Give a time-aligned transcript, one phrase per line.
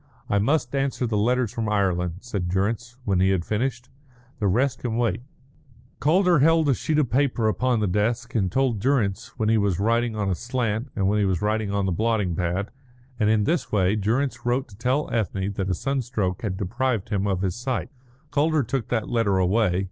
[0.31, 3.89] "I must answer the letters from Ireland," said Durrance, when he had finished.
[4.39, 5.21] "The rest can wait."
[5.99, 9.79] Calder held a sheet of paper upon the desk and told Durrance when he was
[9.79, 12.71] writing on a slant and when he was writing on the blotting pad;
[13.19, 17.27] and in this way Durrance wrote to tell Ethne that a sunstroke had deprived him
[17.27, 17.91] of his sight.
[18.31, 19.79] Calder took that letter away.